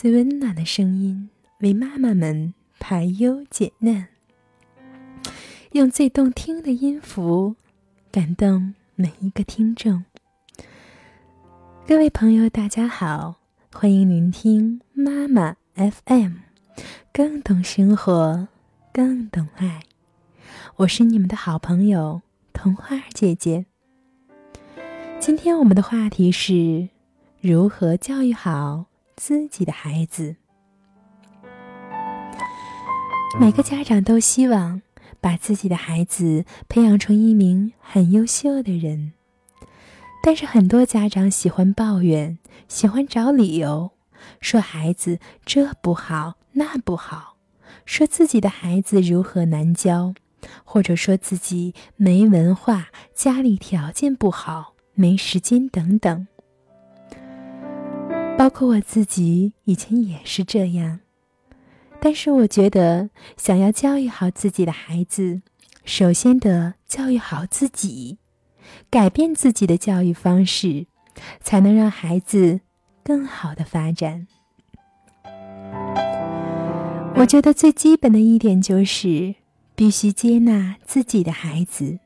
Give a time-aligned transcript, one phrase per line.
[0.00, 4.04] 最温暖的声音，为妈妈们排忧解难；
[5.72, 7.56] 用最动听的音符，
[8.12, 10.04] 感动每一个听众。
[11.84, 13.40] 各位朋友，大家好，
[13.72, 16.34] 欢迎聆听妈妈 FM，
[17.12, 18.46] 更懂生活，
[18.92, 19.82] 更懂爱。
[20.76, 23.66] 我是你们的好朋友童话姐姐。
[25.18, 26.88] 今天我们的话题是
[27.40, 28.84] 如何教育好
[29.18, 30.36] 自己的孩子。
[33.40, 34.80] 每个家长都希望
[35.20, 39.12] 把自己的孩子培养成一名很优秀的人，
[40.22, 43.90] 但是很多家长喜欢抱怨，喜欢找理由，
[44.40, 47.36] 说孩子这不好那不好，
[47.84, 50.14] 说自己的孩子如何难教。
[50.64, 56.28] 或者说自己没文化，家里条件不好，没时间等等。
[58.38, 61.00] 包括我自己以前也是这样。
[61.98, 65.42] 但是我觉得，想要教育好自己的孩子，
[65.84, 68.18] 首先得教育好自己，
[68.88, 70.86] 改变自己的教育方式，
[71.40, 72.60] 才能让孩子
[73.02, 74.28] 更好的发展。
[77.16, 79.34] 我觉得最基本的一点就是。
[79.74, 82.00] 必须接纳自己的孩子，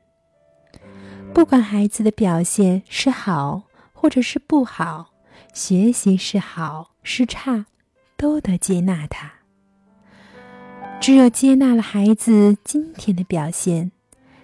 [1.33, 5.12] 不管孩子的表现是好或者是不好，
[5.53, 7.67] 学习是好是差，
[8.17, 9.31] 都得接纳他。
[10.99, 13.91] 只有接纳了孩子今天的表现，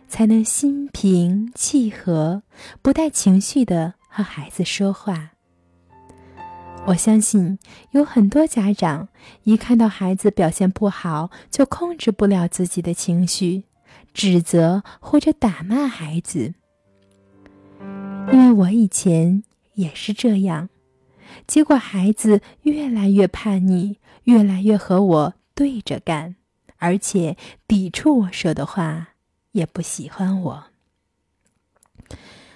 [0.08, 2.44] 才能心平气和、
[2.84, 5.32] 不带情绪的和孩子说话。
[6.86, 7.58] 我相信
[7.92, 9.10] 有很多家长
[9.44, 13.64] 一看到孩子表现不好，就控制不了自己的情绪，
[14.14, 16.54] 指责或者打骂孩子。
[18.32, 20.70] 因为我以前也是这样，
[21.48, 26.36] 结果孩子越来越叛逆，越来越和我对着干，
[26.78, 29.10] 而且抵触我说的话，
[29.52, 30.66] 也不喜欢我。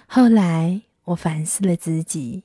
[0.06, 2.44] 后来我反思了自己。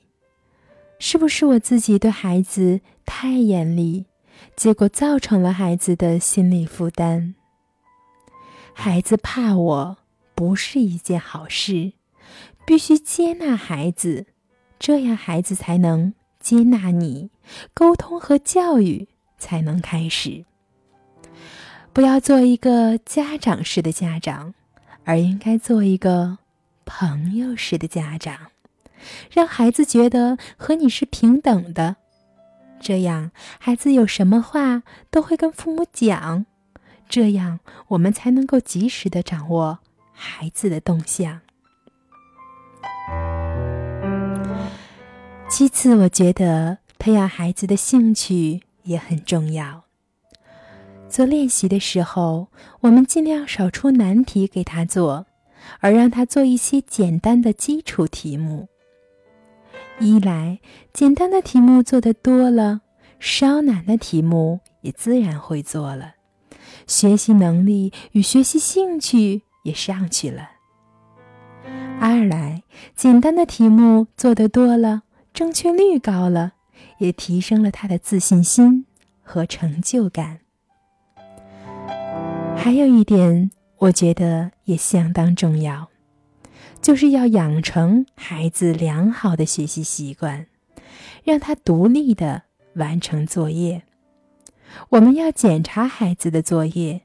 [1.02, 4.04] 是不是我自己对孩子太严厉，
[4.54, 7.32] 结果造成了孩子的心理负担？
[8.74, 9.96] 孩子怕我
[10.34, 11.94] 不是一件好事，
[12.66, 14.26] 必须接纳孩子，
[14.78, 17.30] 这样孩子才能接纳你，
[17.72, 19.06] 沟通和教育
[19.38, 20.44] 才能开始。
[21.92, 24.54] 不要做一个家长式的家长，
[25.04, 26.38] 而应该做一个
[26.84, 28.50] 朋友式的家长。
[29.30, 31.96] 让孩子觉得和你是平等的，
[32.80, 36.44] 这样孩子有什么话都会跟父母讲，
[37.08, 39.78] 这样我们才能够及时的掌握
[40.12, 41.40] 孩子的动向。
[45.50, 49.82] 其次，我觉得培养孩子的兴趣也很重要。
[51.08, 52.46] 做练习的时候，
[52.82, 55.26] 我们尽量少出难题给他做，
[55.80, 58.68] 而让他做一些简单的基础题目。
[59.98, 60.60] 一来，
[60.92, 62.82] 简单的题目做的多了，
[63.18, 66.14] 稍难的题目也自然会做了，
[66.86, 70.50] 学习能力与学习兴趣也上去了。
[72.00, 72.62] 二来，
[72.94, 75.02] 简单的题目做的多了，
[75.40, 76.52] 正确率高了，
[76.98, 78.84] 也提升了他的自信心
[79.22, 80.40] 和成就感。
[82.54, 85.88] 还有一点，我觉得也相当重要。
[86.82, 90.44] 就是要养成孩子良好的学习习惯，
[91.24, 92.42] 让他独立的
[92.74, 93.84] 完成作业。
[94.90, 97.00] 我们要检查孩子的作业，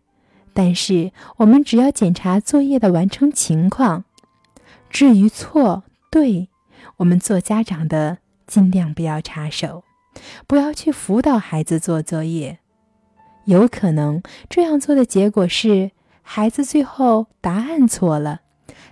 [0.54, 4.04] 但是我们只要检查作业的完成情况。
[4.90, 6.50] 至于错对，
[6.98, 8.18] 我们做家长的
[8.48, 9.84] 尽量不要插手，
[10.48, 12.60] 不要去辅导孩子做作业。
[13.46, 15.92] 有可能这样做的结果是，
[16.22, 18.42] 孩子最后答案错了。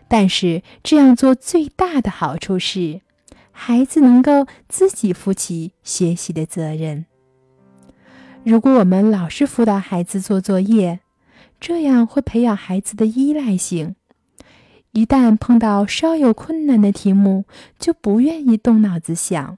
[0.07, 3.01] 但是这样做最大的好处是，
[3.51, 7.05] 孩子能够自己负起学习的责任。
[8.43, 10.99] 如果我们老是辅导孩子做作业，
[11.59, 13.95] 这样会培养孩子的依赖性。
[14.93, 17.45] 一旦碰到稍有困难的题目，
[17.79, 19.57] 就不愿意动脑子想。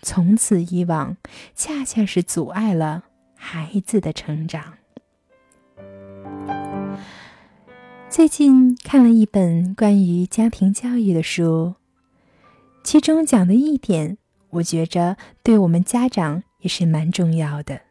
[0.00, 1.18] 从此以往，
[1.54, 3.04] 恰恰是阻碍了
[3.36, 4.78] 孩子的成长。
[8.08, 11.74] 最近看了一本关于家庭教育的书，
[12.82, 14.16] 其中讲的一点，
[14.48, 17.82] 我觉着对我们家长也是蛮重要的，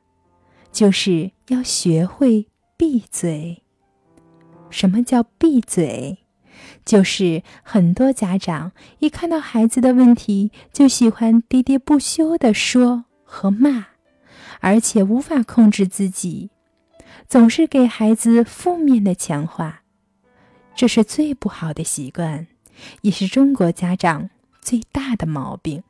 [0.71, 3.61] 就是要学会闭嘴。
[4.71, 6.17] 什么叫闭嘴？
[6.83, 13.87] 就是很多家长一看到孩子的问题，就喜欢喋喋不休的说和骂，
[14.59, 16.49] 而且无法控制自己，
[17.27, 19.83] 总是给孩子负面的强化，
[20.75, 22.47] 这是最不好的习惯，
[23.01, 24.29] 也是中国家长
[24.61, 25.83] 最大的毛病。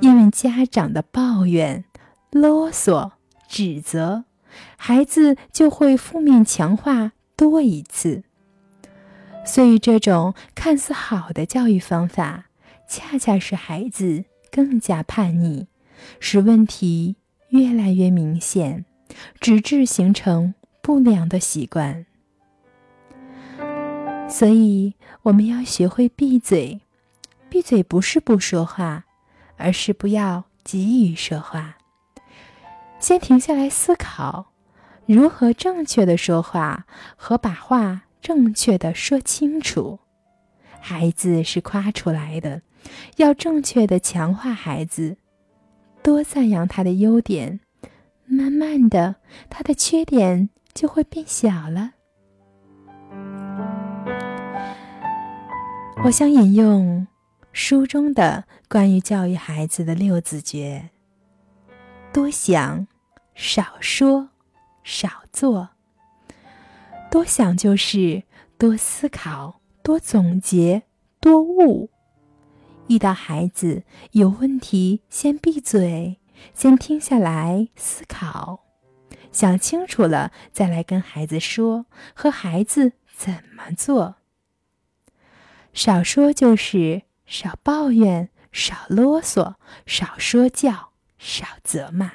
[0.00, 1.84] 因为家长的抱怨、
[2.30, 3.12] 啰嗦、
[3.48, 4.24] 指责，
[4.76, 8.22] 孩子就会负面强化多一次。
[9.48, 12.44] 所以，这种看似好的教育方法，
[12.86, 15.66] 恰恰使孩子更加叛逆，
[16.20, 17.16] 使问题
[17.48, 18.84] 越来越明显，
[19.40, 22.04] 直至形成不良的习惯。
[24.28, 26.82] 所以，我们要学会闭嘴。
[27.48, 29.06] 闭嘴不是不说话。
[29.60, 31.78] 而是不要急于说话，
[33.00, 34.52] 先停下来思考，
[35.04, 36.86] 如何正确的说话
[37.16, 39.98] 和把话正确的说清楚。
[40.80, 42.62] 孩子是夸出来的，
[43.16, 45.16] 要正确的强化孩子，
[46.02, 47.60] 多赞扬他的优点，
[48.26, 49.16] 慢慢的，
[49.50, 51.92] 他的缺点就会变小了。
[56.04, 57.06] 我想引用。
[57.50, 60.90] 书中的关于教育孩子的六字诀：
[62.12, 62.86] 多想，
[63.34, 64.28] 少说，
[64.84, 65.70] 少做。
[67.10, 68.22] 多想就是
[68.58, 70.82] 多思考、多总结、
[71.20, 71.90] 多悟。
[72.88, 73.82] 遇到孩子
[74.12, 76.18] 有问题，先闭嘴，
[76.54, 78.60] 先听下来思考，
[79.32, 84.16] 想清楚了再来跟孩子说，和孩子怎么做。
[85.72, 87.02] 少说就是。
[87.30, 92.10] 少抱怨，少啰嗦，少说教，少责骂，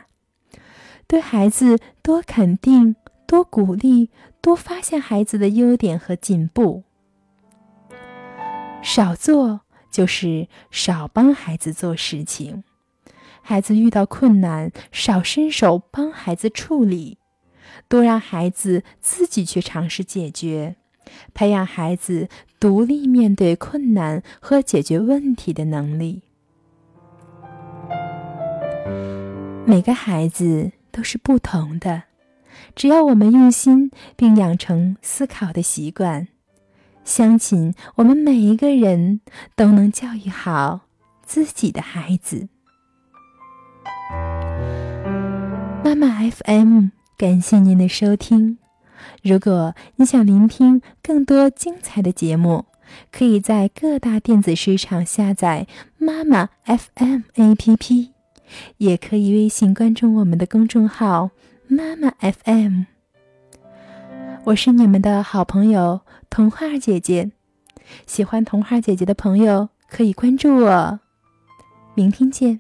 [1.06, 2.96] 对孩子多肯定，
[3.28, 4.10] 多鼓励，
[4.44, 6.84] 多发现孩子的优点和进步。
[8.84, 12.66] 少做就是少帮孩子做事情，
[13.42, 17.18] 孩子遇到困难，少伸手帮孩子处理，
[17.88, 20.76] 多让孩子自己去尝试解决。
[21.34, 22.28] 培养孩子
[22.60, 26.24] 独立面对困难和解决问题的能力。
[29.66, 32.04] 每个孩子都是不同的，
[32.76, 36.28] 只要我们用心并养成思考的习惯，
[37.04, 39.22] 相信我们每一个人
[39.56, 40.82] 都能教育好
[41.24, 42.48] 自己的孩子。
[45.84, 48.58] 妈妈 FM，感谢您的收听。
[49.22, 52.66] 如果你想聆听更多精彩的节目，
[53.12, 55.68] 可以在各大电子市场下载
[55.98, 58.10] 妈妈 FM APP，
[58.78, 61.32] 也可以微信关注我们的公众号
[61.74, 62.84] 妈妈 FM。
[64.44, 67.32] 我是你们的好朋友童话姐姐，
[68.06, 71.00] 喜欢童话姐姐的朋友可以关注我，
[71.96, 72.60] 明天见。